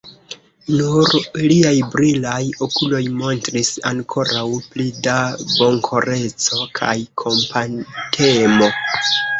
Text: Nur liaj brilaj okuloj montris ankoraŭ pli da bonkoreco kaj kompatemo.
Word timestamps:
Nur 0.77 1.11
liaj 1.51 1.73
brilaj 1.95 2.41
okuloj 2.67 3.03
montris 3.19 3.71
ankoraŭ 3.93 4.47
pli 4.73 4.89
da 5.09 5.21
bonkoreco 5.53 6.67
kaj 6.83 6.99
kompatemo. 7.25 8.75